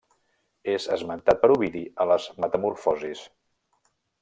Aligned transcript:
És 0.75 0.87
esmentat 0.95 1.39
per 1.43 1.51
Ovidi 1.57 1.83
a 2.05 2.09
les 2.13 2.27
Metamorfosis. 2.45 3.23